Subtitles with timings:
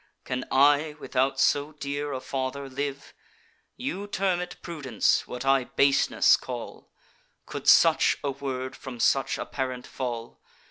[0.25, 3.13] Can I, without so dear a father, live?
[3.75, 6.89] You term it prudence, what I baseness call:
[7.45, 10.41] Could such a word from such a parent fall?